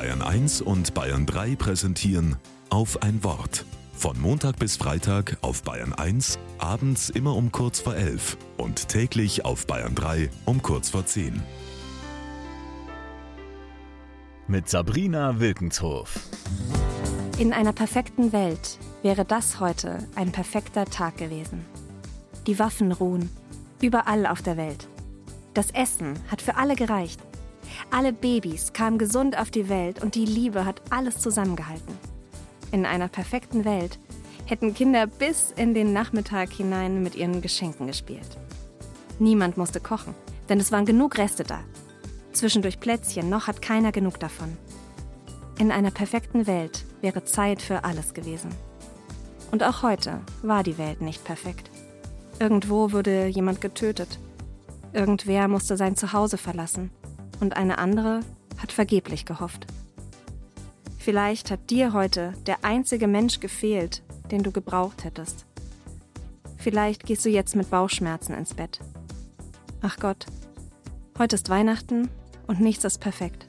Bayern 0.00 0.22
1 0.22 0.62
und 0.62 0.94
Bayern 0.94 1.26
3 1.26 1.56
präsentieren 1.56 2.36
auf 2.70 3.02
ein 3.02 3.22
Wort. 3.22 3.66
Von 3.92 4.18
Montag 4.18 4.58
bis 4.58 4.78
Freitag 4.78 5.36
auf 5.42 5.62
Bayern 5.62 5.92
1, 5.92 6.38
abends 6.56 7.10
immer 7.10 7.36
um 7.36 7.52
kurz 7.52 7.80
vor 7.80 7.94
11 7.94 8.38
und 8.56 8.88
täglich 8.88 9.44
auf 9.44 9.66
Bayern 9.66 9.94
3 9.94 10.30
um 10.46 10.62
kurz 10.62 10.88
vor 10.88 11.04
10. 11.04 11.42
Mit 14.48 14.70
Sabrina 14.70 15.38
Wilkenshof. 15.38 16.18
In 17.36 17.52
einer 17.52 17.74
perfekten 17.74 18.32
Welt 18.32 18.78
wäre 19.02 19.26
das 19.26 19.60
heute 19.60 19.98
ein 20.14 20.32
perfekter 20.32 20.86
Tag 20.86 21.18
gewesen. 21.18 21.66
Die 22.46 22.58
Waffen 22.58 22.90
ruhen, 22.90 23.28
überall 23.82 24.24
auf 24.24 24.40
der 24.40 24.56
Welt. 24.56 24.88
Das 25.52 25.70
Essen 25.72 26.18
hat 26.30 26.40
für 26.40 26.56
alle 26.56 26.74
gereicht. 26.74 27.20
Alle 27.90 28.12
Babys 28.12 28.72
kamen 28.72 28.98
gesund 28.98 29.38
auf 29.38 29.50
die 29.50 29.68
Welt 29.68 30.02
und 30.02 30.14
die 30.14 30.24
Liebe 30.24 30.64
hat 30.64 30.80
alles 30.90 31.18
zusammengehalten. 31.18 31.98
In 32.72 32.86
einer 32.86 33.08
perfekten 33.08 33.64
Welt 33.64 33.98
hätten 34.46 34.74
Kinder 34.74 35.06
bis 35.06 35.52
in 35.56 35.74
den 35.74 35.92
Nachmittag 35.92 36.52
hinein 36.52 37.02
mit 37.02 37.14
ihren 37.14 37.40
Geschenken 37.40 37.86
gespielt. 37.86 38.38
Niemand 39.18 39.56
musste 39.56 39.80
kochen, 39.80 40.14
denn 40.48 40.60
es 40.60 40.72
waren 40.72 40.86
genug 40.86 41.18
Reste 41.18 41.44
da. 41.44 41.60
Zwischendurch 42.32 42.80
Plätzchen, 42.80 43.28
noch 43.28 43.48
hat 43.48 43.60
keiner 43.60 43.92
genug 43.92 44.20
davon. 44.20 44.56
In 45.58 45.70
einer 45.72 45.90
perfekten 45.90 46.46
Welt 46.46 46.84
wäre 47.00 47.24
Zeit 47.24 47.60
für 47.60 47.84
alles 47.84 48.14
gewesen. 48.14 48.50
Und 49.50 49.64
auch 49.64 49.82
heute 49.82 50.20
war 50.42 50.62
die 50.62 50.78
Welt 50.78 51.00
nicht 51.00 51.24
perfekt. 51.24 51.70
Irgendwo 52.38 52.92
wurde 52.92 53.26
jemand 53.26 53.60
getötet. 53.60 54.18
Irgendwer 54.92 55.48
musste 55.48 55.76
sein 55.76 55.96
Zuhause 55.96 56.38
verlassen 56.38 56.90
und 57.40 57.56
eine 57.56 57.78
andere 57.78 58.20
hat 58.58 58.72
vergeblich 58.72 59.24
gehofft. 59.24 59.66
Vielleicht 60.98 61.50
hat 61.50 61.70
dir 61.70 61.92
heute 61.92 62.34
der 62.46 62.64
einzige 62.64 63.08
Mensch 63.08 63.40
gefehlt, 63.40 64.02
den 64.30 64.42
du 64.42 64.52
gebraucht 64.52 65.04
hättest. 65.04 65.46
Vielleicht 66.56 67.06
gehst 67.06 67.24
du 67.24 67.30
jetzt 67.30 67.56
mit 67.56 67.70
Bauchschmerzen 67.70 68.34
ins 68.34 68.52
Bett. 68.54 68.80
Ach 69.80 69.96
Gott, 69.98 70.26
heute 71.18 71.36
ist 71.36 71.48
Weihnachten 71.48 72.10
und 72.46 72.60
nichts 72.60 72.84
ist 72.84 72.98
perfekt. 72.98 73.46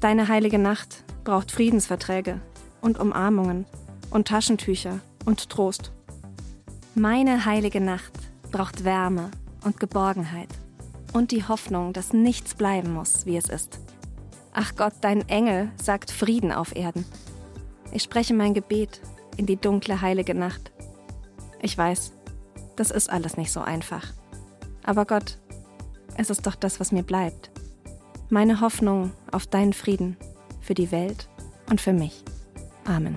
Deine 0.00 0.28
heilige 0.28 0.58
Nacht 0.58 1.04
braucht 1.24 1.50
Friedensverträge 1.50 2.40
und 2.82 2.98
Umarmungen 2.98 3.64
und 4.10 4.28
Taschentücher 4.28 5.00
und 5.24 5.48
Trost. 5.48 5.90
Meine 6.94 7.46
heilige 7.46 7.80
Nacht 7.80 8.12
braucht 8.50 8.84
Wärme 8.84 9.30
und 9.64 9.80
Geborgenheit 9.80 10.50
und 11.12 11.30
die 11.30 11.46
Hoffnung, 11.46 11.92
dass 11.92 12.12
nichts 12.12 12.54
bleiben 12.54 12.92
muss, 12.92 13.26
wie 13.26 13.36
es 13.36 13.48
ist. 13.48 13.78
Ach 14.52 14.74
Gott, 14.76 14.94
dein 15.00 15.28
Engel 15.28 15.70
sagt 15.82 16.10
Frieden 16.10 16.52
auf 16.52 16.76
Erden. 16.76 17.04
Ich 17.92 18.02
spreche 18.02 18.34
mein 18.34 18.54
Gebet 18.54 19.00
in 19.36 19.46
die 19.46 19.56
dunkle, 19.56 20.00
heilige 20.00 20.34
Nacht. 20.34 20.72
Ich 21.60 21.76
weiß, 21.76 22.12
das 22.76 22.90
ist 22.90 23.10
alles 23.10 23.36
nicht 23.36 23.52
so 23.52 23.60
einfach. 23.60 24.12
Aber 24.82 25.04
Gott, 25.04 25.38
es 26.16 26.30
ist 26.30 26.46
doch 26.46 26.54
das, 26.54 26.80
was 26.80 26.92
mir 26.92 27.02
bleibt. 27.02 27.50
Meine 28.28 28.60
Hoffnung 28.60 29.12
auf 29.30 29.46
deinen 29.46 29.72
Frieden 29.72 30.16
für 30.60 30.74
die 30.74 30.90
Welt 30.90 31.28
und 31.70 31.80
für 31.80 31.92
mich. 31.92 32.24
Amen. 32.84 33.16